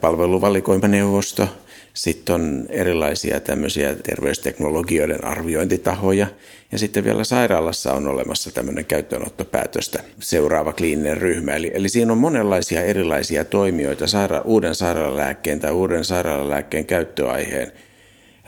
[0.00, 1.48] palveluvalikoimaneuvosto–
[1.94, 6.26] sitten on erilaisia tämmöisiä terveysteknologioiden arviointitahoja.
[6.72, 11.52] Ja sitten vielä sairaalassa on olemassa tämmöinen käyttöönottopäätöstä seuraava kliininen ryhmä.
[11.52, 17.72] Eli, eli siinä on monenlaisia erilaisia toimijoita saira- uuden sairaalalääkkeen tai uuden sairaalalääkkeen käyttöaiheen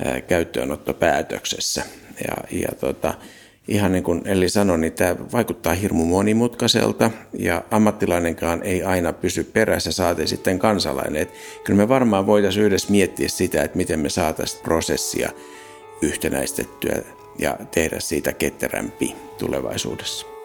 [0.04, 1.82] ää, käyttöönottopäätöksessä.
[2.28, 3.14] Ja, ja tota,
[3.68, 9.44] ihan niin kuin Elli sanoi, niin tämä vaikuttaa hirmu monimutkaiselta ja ammattilainenkaan ei aina pysy
[9.44, 11.22] perässä, saati sitten kansalainen.
[11.22, 11.32] Et
[11.64, 15.30] kyllä me varmaan voitaisiin yhdessä miettiä sitä, että miten me saataisiin prosessia
[16.02, 17.02] yhtenäistettyä
[17.38, 20.35] ja tehdä siitä ketterämpi tulevaisuudessa.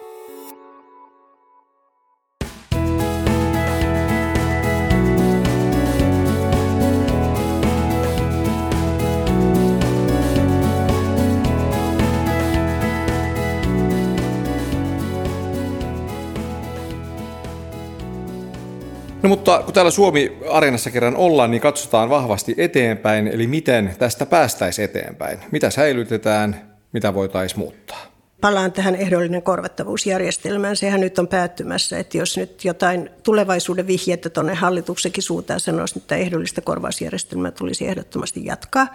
[19.22, 24.84] No mutta kun täällä Suomi-areenassa kerran ollaan, niin katsotaan vahvasti eteenpäin, eli miten tästä päästäisiin
[24.84, 25.38] eteenpäin.
[25.50, 28.12] Mitä säilytetään, mitä voitaisiin muuttaa?
[28.40, 30.76] Palaan tähän ehdollinen korvattavuusjärjestelmään.
[30.76, 36.16] Sehän nyt on päättymässä, että jos nyt jotain tulevaisuuden vihjettä tuonne hallituksenkin suuntaan sanoisi, että
[36.16, 38.86] ehdollista korvausjärjestelmää tulisi ehdottomasti jatkaa.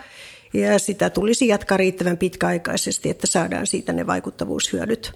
[0.53, 5.11] Ja sitä tulisi jatkaa riittävän pitkäaikaisesti, että saadaan siitä ne vaikuttavuushyödyt.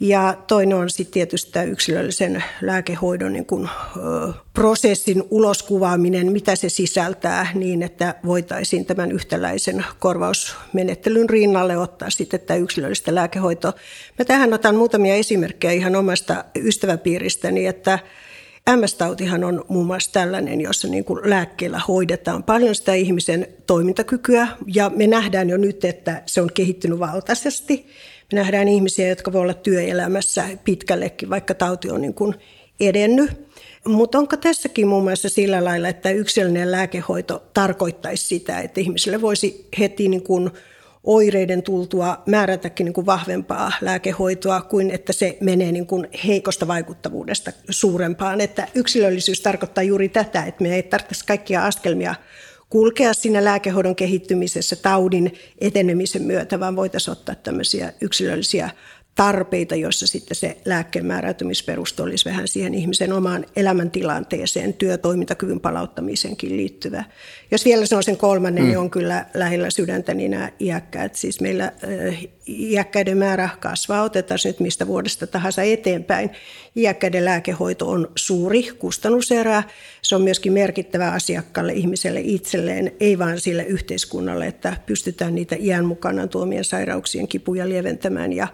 [0.00, 6.68] Ja toinen on sitten tietysti tämä yksilöllisen lääkehoidon niin kun, ö, prosessin uloskuvaaminen, mitä se
[6.68, 13.72] sisältää, niin että voitaisiin tämän yhtäläisen korvausmenettelyn rinnalle ottaa sitten tämä yksilöllistä lääkehoitoa.
[14.18, 17.98] Mä tähän otan muutamia esimerkkejä ihan omasta ystäväpiiristäni, että
[18.76, 24.90] MS-tautihan on muun muassa tällainen, jossa niin kuin lääkkeellä hoidetaan paljon sitä ihmisen toimintakykyä ja
[24.96, 27.86] me nähdään jo nyt, että se on kehittynyt valtaisesti.
[28.32, 32.34] Me nähdään ihmisiä, jotka voi olla työelämässä pitkällekin, vaikka tauti on niin kuin
[32.80, 33.30] edennyt.
[33.86, 39.68] Mutta onko tässäkin muun muassa sillä lailla, että yksilöllinen lääkehoito tarkoittaisi sitä, että ihmiselle voisi
[39.78, 40.50] heti niin kuin
[41.04, 47.52] oireiden tultua määrätäkin niin kuin vahvempaa lääkehoitoa kuin että se menee niin kuin heikosta vaikuttavuudesta
[47.70, 48.40] suurempaan.
[48.40, 52.14] Että yksilöllisyys tarkoittaa juuri tätä, että me ei tarvitsisi kaikkia askelmia
[52.72, 58.70] kulkea siinä lääkehoidon kehittymisessä taudin etenemisen myötä, vaan voitaisiin ottaa tämmöisiä yksilöllisiä
[59.14, 67.04] tarpeita, joissa sitten se lääkkeen määräytymisperuste olisi vähän siihen ihmisen omaan elämäntilanteeseen, työtoimintakyvyn palauttamisenkin liittyvä.
[67.50, 68.68] Jos vielä sanon sen kolmannen, mm.
[68.68, 71.14] niin on kyllä lähellä sydäntä niin nämä iäkkäät.
[71.14, 76.30] Siis meillä äh, iäkkäiden määrä kasvaa, otetaan nyt mistä vuodesta tahansa eteenpäin.
[76.76, 79.62] Iäkkäiden lääkehoito on suuri kustannuserä.
[80.02, 85.84] Se on myöskin merkittävä asiakkaalle ihmiselle itselleen, ei vain sille yhteiskunnalle, että pystytään niitä iän
[85.84, 88.48] mukana tuomien sairauksien kipuja lieventämään ja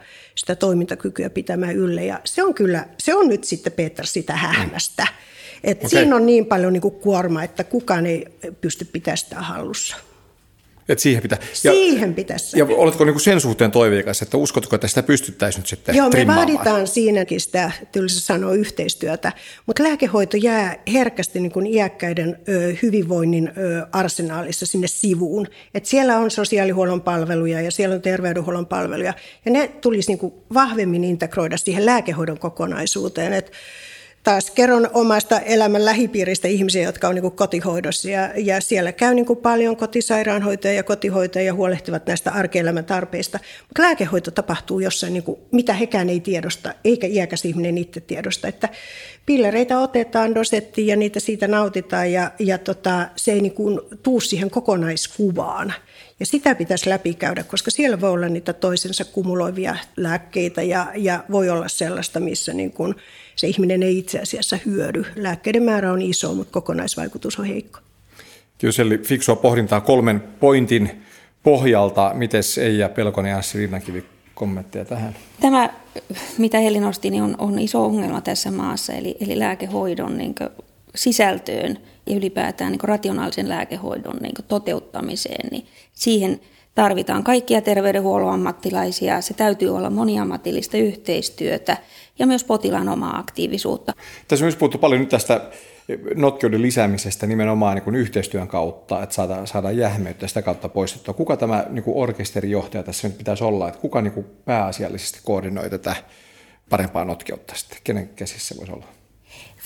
[0.48, 2.02] sitä toimintakykyä pitämään yllä.
[2.02, 5.06] Ja se on kyllä, se on nyt sitten Peter sitä hähmästä.
[5.64, 5.90] Et okay.
[5.90, 8.26] Siinä on niin paljon niin kuin kuorma, että kukaan ei
[8.60, 9.96] pysty pitämään sitä hallussa.
[10.88, 11.38] Että siihen pitää.
[11.64, 12.58] Ja, siihen pitäisi.
[12.58, 16.10] Ja oletko niin kuin sen suhteen toiveikas, että uskotko, että sitä pystyttäisiin nyt sitten Joo,
[16.10, 19.32] me vaaditaan siinäkin sitä, tylsä sanoa, yhteistyötä,
[19.66, 25.46] mutta lääkehoito jää herkästi niin kuin iäkkäiden ö, hyvinvoinnin ö, arsenaalissa sinne sivuun.
[25.74, 30.34] Et siellä on sosiaalihuollon palveluja ja siellä on terveydenhuollon palveluja, ja ne tulisi niin kuin
[30.54, 33.32] vahvemmin integroida siihen lääkehoidon kokonaisuuteen.
[33.32, 33.52] Että
[34.28, 39.36] taas kerron omasta elämän lähipiiristä ihmisiä, jotka on niin kotihoidossa ja, ja siellä käy niin
[39.42, 43.38] paljon kotisairaanhoitoja ja kotihoitajia huolehtivat näistä arkielämän tarpeista.
[43.68, 48.48] Mutta lääkehoito tapahtuu jossain, niin kuin, mitä hekään ei tiedosta, eikä iäkäs ihminen itse tiedosta.
[48.48, 48.68] Että
[49.26, 54.20] pillereitä otetaan dosettiin ja niitä siitä nautitaan ja, ja tota, se ei niin kuin tuu
[54.20, 55.74] siihen kokonaiskuvaan.
[56.20, 61.50] Ja sitä pitäisi läpikäydä, koska siellä voi olla niitä toisensa kumuloivia lääkkeitä ja, ja voi
[61.50, 62.94] olla sellaista, missä niin kuin
[63.36, 65.04] se ihminen ei itse asiassa hyödy.
[65.16, 67.80] Lääkkeiden määrä on iso, mutta kokonaisvaikutus on heikko.
[68.58, 71.02] Kyllä fiksua pohdintaa kolmen pointin
[71.42, 72.10] pohjalta.
[72.14, 74.04] Miten Eija Pelkonen ja Anssi Rinnankivi
[74.34, 75.16] kommentteja tähän?
[75.40, 75.70] Tämä,
[76.38, 80.34] mitä Heli nosti, niin on, on iso ongelma tässä maassa, eli, eli lääkehoidon niin
[80.94, 86.40] sisältöön ja ylipäätään niin rationaalisen lääkehoidon niin toteuttamiseen, niin siihen
[86.74, 89.20] tarvitaan kaikkia terveydenhuollon ammattilaisia.
[89.20, 91.76] Se täytyy olla moniammatillista yhteistyötä
[92.18, 93.92] ja myös potilaan omaa aktiivisuutta.
[94.28, 95.40] Tässä on myös puhuttu paljon nyt tästä
[96.16, 101.14] notkeuden lisäämisestä nimenomaan niin kuin yhteistyön kautta, että saadaan, saadaan jähmeyttä sitä kautta poistettua.
[101.14, 105.70] Kuka tämä niin kuin orkesterijohtaja tässä nyt pitäisi olla, että kuka niin kuin pääasiallisesti koordinoi
[105.70, 105.96] tätä
[106.70, 107.78] parempaa notkeutta sitten?
[107.84, 108.97] Kenen käsissä voisi olla?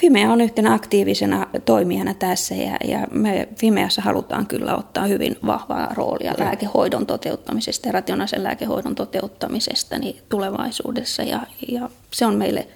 [0.02, 5.94] Fimea on yhtenä aktiivisena toimijana tässä ja, ja me Fimeassa halutaan kyllä ottaa hyvin vahvaa
[5.94, 6.46] roolia okay.
[6.46, 12.66] lääkehoidon toteuttamisesta ja rationaalisen lääkehoidon toteuttamisesta niin tulevaisuudessa ja, ja se on meille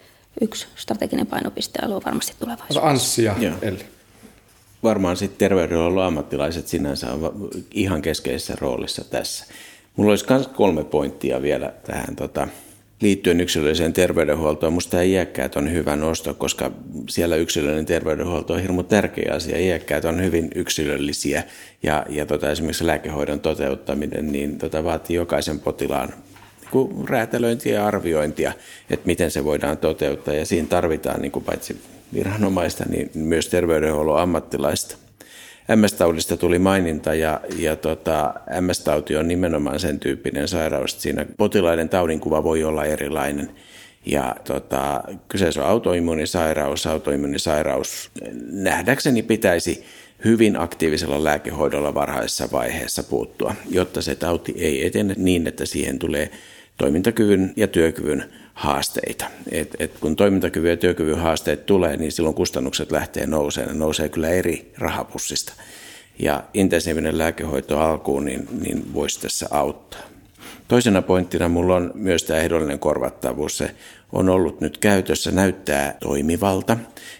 [0.40, 2.88] yksi strateginen painopistealue varmasti tulevaisuudessa.
[2.88, 3.84] Anssi ja Elli.
[4.82, 9.44] Varmaan sitten terveydenhuollon ammattilaiset sinänsä on ihan keskeisessä roolissa tässä.
[9.96, 12.48] Mulla olisi myös kolme pointtia vielä tähän tota,
[13.00, 14.78] liittyen yksilölliseen terveydenhuoltoon.
[14.90, 16.70] Tämä iäkkäät on hyvä nosto, koska
[17.08, 19.58] siellä yksilöllinen terveydenhuolto on hirmu tärkeä asia.
[19.58, 21.42] Iäkkäät on hyvin yksilöllisiä
[21.82, 26.08] ja, ja tota, esimerkiksi lääkehoidon toteuttaminen niin tota, vaatii jokaisen potilaan
[26.74, 28.52] niin räätälöintiä ja arviointia,
[28.90, 30.34] että miten se voidaan toteuttaa.
[30.34, 31.76] Ja siinä tarvitaan niin kuin paitsi
[32.14, 35.05] viranomaista, niin myös terveydenhuollon ammattilaista.
[35.68, 41.88] MS-taudista tuli maininta ja, ja tota, MS-tauti on nimenomaan sen tyyppinen sairaus, että siinä potilaiden
[41.88, 43.50] taudinkuva voi olla erilainen.
[44.06, 46.86] Ja tota, kyseessä on autoimmunisairaus.
[46.86, 48.10] Autoimmunisairaus
[48.50, 49.84] nähdäkseni pitäisi
[50.24, 56.30] hyvin aktiivisella lääkehoidolla varhaisessa vaiheessa puuttua, jotta se tauti ei etene niin, että siihen tulee
[56.76, 58.24] toimintakyvyn ja työkyvyn
[58.56, 59.26] haasteita.
[59.50, 63.72] Et, et kun toimintakyvyn ja työkyvyn haasteet tulee, niin silloin kustannukset lähtee nousemaan.
[63.72, 65.52] Ne nousee kyllä eri rahapussista.
[66.18, 70.00] Ja intensiivinen lääkehoito alkuun niin, niin voisi tässä auttaa.
[70.68, 73.58] Toisena pointtina mulla on myös tämä ehdollinen korvattavuus.
[73.58, 73.74] Se
[74.12, 76.76] on ollut nyt käytössä, näyttää toimivalta.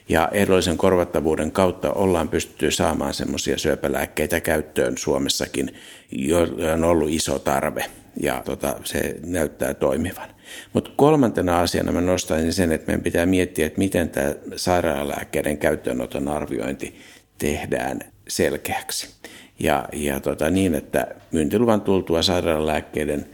[0.09, 5.75] Ja ehdollisen korvattavuuden kautta ollaan pystytty saamaan semmoisia syöpälääkkeitä käyttöön Suomessakin,
[6.13, 7.85] joilla on ollut iso tarve.
[8.21, 10.36] Ja tota, se näyttää toimivan.
[10.73, 16.29] Mutta kolmantena asiana mä nostaisin sen, että meidän pitää miettiä, että miten tämä sairaalalääkkeiden käyttöönoton
[16.29, 16.97] arviointi
[17.39, 19.09] tehdään selkeäksi.
[19.59, 23.27] Ja, ja tota, niin, että myyntiluvan tultua sairaalalääkkeiden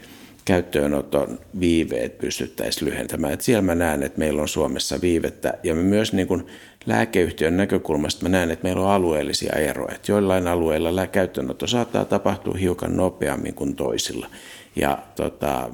[0.44, 3.32] käyttöönoton viiveet pystyttäisiin lyhentämään.
[3.32, 6.46] Et siellä mä näen, että meillä on Suomessa viivettä ja me myös niin kun
[6.86, 9.94] lääkeyhtiön näkökulmasta mä näen, että meillä on alueellisia eroja.
[9.94, 14.26] Et joillain alueilla käyttöönotto saattaa tapahtua hiukan nopeammin kuin toisilla
[14.76, 15.70] ja tota,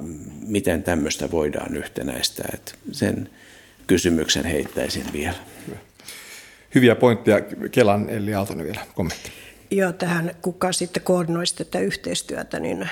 [0.46, 2.48] miten tämmöistä voidaan yhtenäistää.
[2.54, 3.30] Että sen
[3.87, 5.37] kysymyksen heittäisin vielä.
[6.74, 7.40] Hyviä pointteja.
[7.70, 9.30] Kelan Elli Aaltonen vielä kommentti.
[9.70, 12.88] Joo, tähän kuka sitten koordinoisi tätä yhteistyötä, niin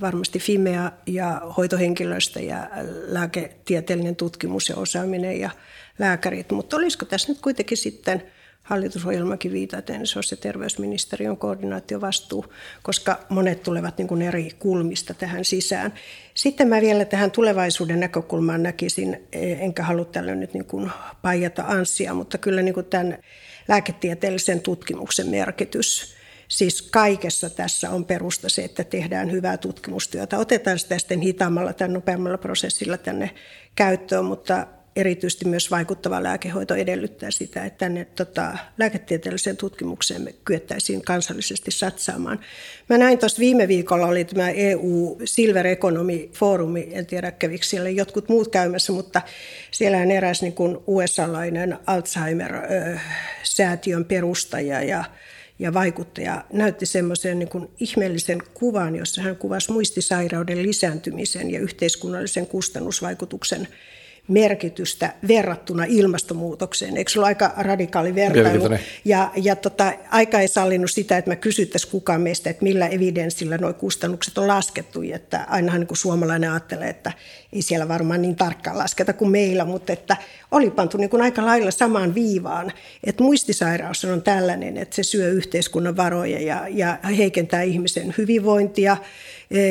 [0.00, 2.70] varmasti Fimea ja hoitohenkilöstö ja
[3.06, 5.50] lääketieteellinen tutkimus ja osaaminen ja
[5.98, 6.52] lääkärit.
[6.52, 8.22] Mutta olisiko tässä nyt kuitenkin sitten
[8.64, 12.44] hallitusohjelmakin viitaten, on se terveysministeriön koordinaatiovastuu,
[12.82, 15.94] koska monet tulevat niin kuin eri kulmista tähän sisään.
[16.34, 20.90] Sitten mä vielä tähän tulevaisuuden näkökulmaan näkisin, enkä halua tällä nyt niin kuin
[21.22, 23.18] paijata ansia, mutta kyllä niin kuin tämän
[23.68, 26.14] lääketieteellisen tutkimuksen merkitys.
[26.48, 30.38] Siis kaikessa tässä on perusta se, että tehdään hyvää tutkimustyötä.
[30.38, 33.30] Otetaan sitä sitten hitaammalla tai nopeammalla prosessilla tänne
[33.74, 41.02] käyttöön, mutta erityisesti myös vaikuttava lääkehoito edellyttää sitä, että tänne tota, lääketieteelliseen tutkimukseen me kyettäisiin
[41.02, 42.40] kansallisesti satsaamaan.
[42.88, 47.88] Mä näin tuossa viime viikolla oli tämä EU Silver Economy Forumi, en tiedä kävikö siellä
[47.88, 49.22] jotkut muut käymässä, mutta
[49.70, 55.04] siellä on eräs niin kuin USA-lainen Alzheimer-säätiön perustaja ja
[55.58, 63.68] ja vaikuttaja näytti semmoisen niin ihmeellisen kuvan, jossa hän kuvasi muistisairauden lisääntymisen ja yhteiskunnallisen kustannusvaikutuksen
[64.28, 66.96] merkitystä verrattuna ilmastonmuutokseen.
[66.96, 68.64] Eikö se ole aika radikaali vertailu?
[69.04, 73.58] Ja, ja tota, aika ei sallinut sitä, että mä kysyttäisiin kukaan meistä, että millä evidenssillä
[73.58, 75.02] nuo kustannukset on laskettu.
[75.12, 77.12] Että ainahan niin kuin suomalainen ajattelee, että
[77.52, 80.16] ei siellä varmaan niin tarkkaan lasketa kuin meillä, mutta että
[80.50, 82.72] oli pantu niin kuin aika lailla samaan viivaan,
[83.04, 88.96] että muistisairaus on tällainen, että se syö yhteiskunnan varoja ja, ja heikentää ihmisen hyvinvointia–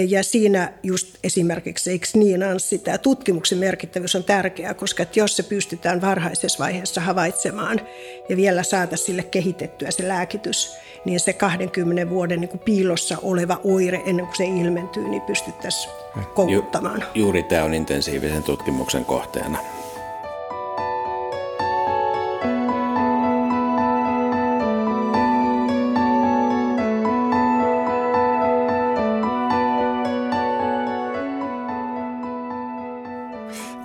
[0.07, 5.35] ja siinä just esimerkiksi, eikö niin Anssi, tämä tutkimuksen merkittävyys on tärkeää, koska että jos
[5.35, 7.81] se pystytään varhaisessa vaiheessa havaitsemaan
[8.29, 13.59] ja vielä saada sille kehitettyä se lääkitys, niin se 20 vuoden niin kuin piilossa oleva
[13.63, 15.93] oire ennen kuin se ilmentyy, niin pystyttäisiin
[16.35, 16.99] kouluttamaan.
[16.99, 19.57] Ju, juuri tämä on intensiivisen tutkimuksen kohteena.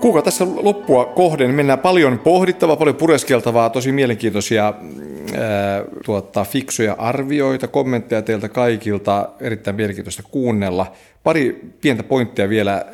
[0.00, 4.74] Kuka tässä loppua kohden mennään paljon pohdittavaa, paljon pureskeltavaa, tosi mielenkiintoisia ää,
[6.04, 10.92] tuota, fiksuja arvioita, kommentteja teiltä kaikilta, erittäin mielenkiintoista kuunnella.
[11.22, 12.84] Pari pientä pointtia vielä, ää,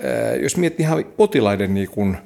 [0.42, 2.16] jos miettii ihan potilaiden niin kuin,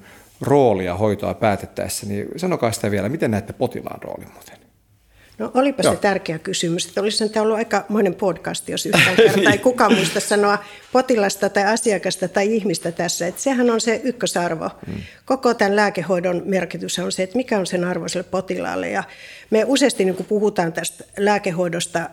[0.40, 4.67] roolia hoitoa päätettäessä, niin sanokaa sitä vielä, miten näette potilaan roolin muuten?
[5.38, 5.94] No olipa Joo.
[5.94, 6.86] se tärkeä kysymys.
[6.86, 11.48] Että olisi tämä ollut aika monen podcast, jos yhtään kertaa ei kukaan muista sanoa potilasta
[11.48, 13.26] tai asiakasta tai ihmistä tässä.
[13.26, 14.70] Että sehän on se ykkösarvo.
[14.86, 15.00] Hmm.
[15.24, 18.90] Koko tämän lääkehoidon merkitys on se, että mikä on sen arvo sille potilaalle.
[18.90, 19.04] Ja
[19.50, 22.10] me useasti niin puhutaan tästä lääkehoidosta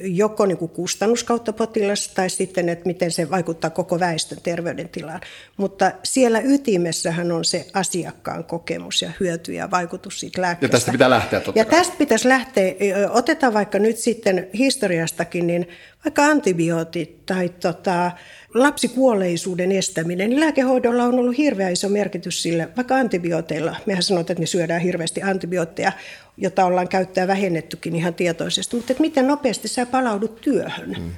[0.00, 5.20] joko niin kustannuskautta potilasta tai sitten, että miten se vaikuttaa koko väestön terveydentilaan.
[5.56, 10.76] Mutta siellä ytimessähän on se asiakkaan kokemus ja hyöty ja vaikutus siitä lääkkeestä.
[10.76, 12.74] Ja tästä pitää lähteä totta Ja tästä pitäisi lähteä,
[13.10, 15.68] otetaan vaikka nyt sitten historiastakin, niin
[16.04, 18.10] vaikka antibiootit tai tota,
[18.54, 23.76] lapsikuolleisuuden estäminen, niin lääkehoidolla on ollut hirveän iso merkitys sille, vaikka antibiooteilla.
[23.86, 25.92] Mehän sanotaan, että me syödään hirveästi antibiootteja,
[26.36, 30.96] jota ollaan käyttää vähennettykin ihan tietoisesti, mutta miten nopeasti sä palaudut työhön.
[30.96, 31.12] Hmm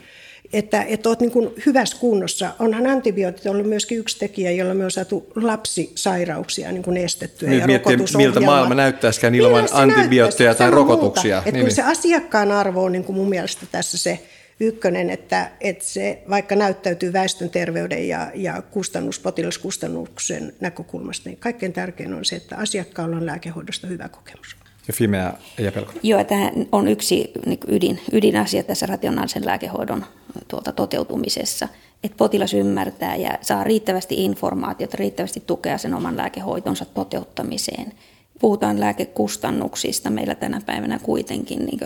[0.55, 2.51] että, että olet niin kuin hyvässä kunnossa.
[2.59, 7.51] Onhan antibiootit ollut myöskin yksi tekijä, jolla me on saatu lapsisairauksia niin kuin estettyä.
[7.51, 11.39] Nyt ja miettiä, miltä maailma näyttäisikään ilman antibiootteja tai rokotuksia.
[11.39, 11.75] Että niin, niin.
[11.75, 14.19] se asiakkaan arvo on niin kuin mun mielestä tässä se
[14.61, 21.73] ykkönen, että, että se vaikka näyttäytyy väestön terveyden ja, ja kustannus, potilaskustannuksen näkökulmasta, niin kaikkein
[21.73, 24.64] tärkein on se, että asiakkaalla on lääkehoidosta hyvä kokemus.
[24.89, 26.01] Ja Fimea ja Pelkonen.
[26.03, 30.05] Joo, tämä on yksi niin ydin, ydinasia tässä rationaalisen lääkehoidon
[30.49, 31.69] tuolta toteutumisessa,
[32.05, 37.93] että potilas ymmärtää ja saa riittävästi informaatiota, riittävästi tukea sen oman lääkehoitonsa toteuttamiseen.
[38.41, 41.81] Puhutaan lääkekustannuksista meillä tänä päivänä kuitenkin niin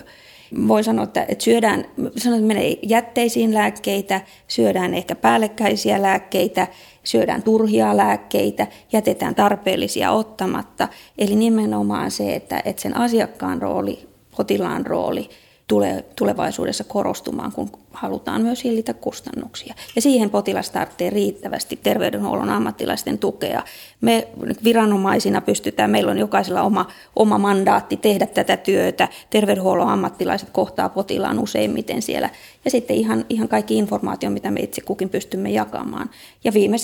[0.68, 1.84] voi sanoa, että, että syödään,
[2.16, 6.66] sanon, että menee jätteisiin lääkkeitä, syödään ehkä päällekkäisiä lääkkeitä,
[7.04, 10.88] syödään turhia lääkkeitä, jätetään tarpeellisia ottamatta.
[11.18, 15.28] Eli nimenomaan se, että, että sen asiakkaan rooli, potilaan rooli
[15.68, 19.74] tulee tulevaisuudessa korostumaan, kun halutaan myös hillitä kustannuksia.
[19.96, 23.62] Ja siihen potilas tarvitsee riittävästi terveydenhuollon ammattilaisten tukea.
[24.00, 24.28] Me
[24.64, 29.08] viranomaisina pystytään, meillä on jokaisella oma, oma mandaatti tehdä tätä työtä.
[29.30, 32.30] Terveydenhuollon ammattilaiset kohtaa potilaan useimmiten siellä.
[32.64, 36.10] Ja sitten ihan, ihan kaikki informaatio, mitä me itse kukin pystymme jakamaan.
[36.44, 36.76] Ja viime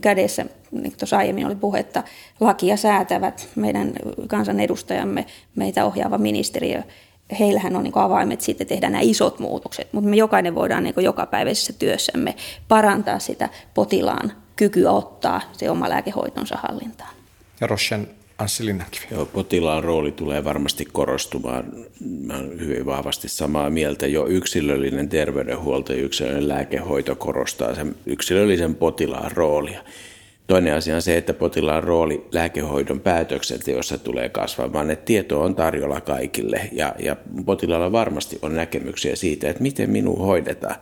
[0.00, 2.02] kädessä, niin tuossa aiemmin oli puhetta,
[2.40, 3.92] lakia säätävät meidän
[4.26, 6.82] kansanedustajamme, meitä ohjaava ministeriö–
[7.38, 11.72] heillähän on niin avaimet sitten tehdä nämä isot muutokset, mutta me jokainen voidaan niin jokapäiväisessä
[11.72, 12.34] työssämme
[12.68, 17.14] parantaa sitä potilaan kykyä ottaa se oma lääkehoitonsa hallintaan.
[17.60, 18.06] Ja Roshan
[18.38, 19.04] Anssi Linnankivi.
[19.10, 21.64] Joo, potilaan rooli tulee varmasti korostumaan.
[22.20, 24.06] Mä olen hyvin vahvasti samaa mieltä.
[24.06, 29.80] Jo yksilöllinen terveydenhuolto ja yksilöllinen lääkehoito korostaa sen yksilöllisen potilaan roolia.
[30.48, 36.00] Toinen asia on se, että potilaan rooli lääkehoidon päätöksenteossa tulee kasvamaan, että tieto on tarjolla
[36.00, 40.76] kaikille ja, ja potilaalla varmasti on näkemyksiä siitä, että miten minun hoidetaan.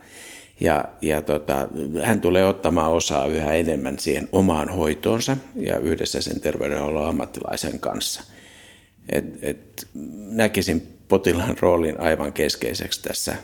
[0.59, 1.67] Ja, ja tota,
[2.03, 8.23] hän tulee ottamaan osaa yhä enemmän siihen omaan hoitoonsa ja yhdessä sen terveydenhuollon ammattilaisen kanssa.
[9.09, 9.87] Et, et,
[10.29, 13.35] näkisin potilaan roolin aivan keskeiseksi tässä.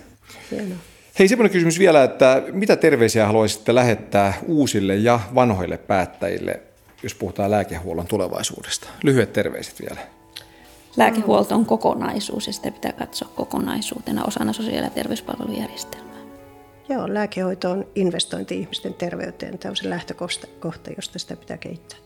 [0.52, 0.93] Hienoa.
[1.20, 6.62] Hei, semmoinen kysymys vielä, että mitä terveisiä haluaisitte lähettää uusille ja vanhoille päättäjille,
[7.04, 8.88] jos puhutaan lääkehuollon tulevaisuudesta?
[9.04, 10.00] Lyhyet terveiset vielä.
[10.98, 16.20] Lääkehuolto on kokonaisuus ja sitä pitää katsoa kokonaisuutena osana sosiaali- ja terveyspalvelujärjestelmää.
[16.90, 19.60] Joo, lääkehoito on investointi ihmisten terveyteen.
[19.60, 22.00] Tämä on se lähtökohta, josta sitä pitää kehittää.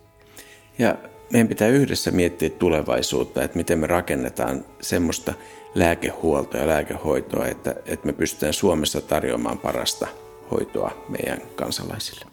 [0.79, 0.95] Ja
[1.31, 5.33] meidän pitää yhdessä miettiä tulevaisuutta, että miten me rakennetaan semmoista
[5.75, 10.07] lääkehuoltoa ja lääkehoitoa, että, että me pystytään Suomessa tarjoamaan parasta
[10.51, 12.25] hoitoa meidän kansalaisille.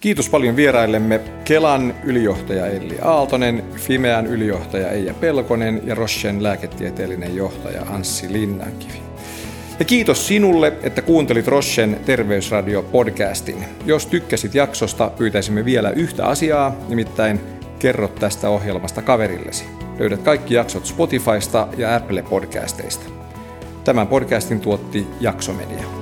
[0.00, 7.82] Kiitos paljon vieraillemme Kelan ylijohtaja Elli Aaltonen, Fimean ylijohtaja Eija Pelkonen ja Roschen lääketieteellinen johtaja
[7.82, 9.09] Anssi Linnankivi.
[9.80, 13.64] Ja kiitos sinulle, että kuuntelit Roschen Terveysradio-podcastin.
[13.86, 17.40] Jos tykkäsit jaksosta, pyytäisimme vielä yhtä asiaa, nimittäin
[17.78, 19.64] kerro tästä ohjelmasta kaverillesi.
[19.98, 23.04] Löydät kaikki jaksot Spotifysta ja Apple Podcasteista.
[23.84, 25.99] Tämän podcastin tuotti Jaksomedia.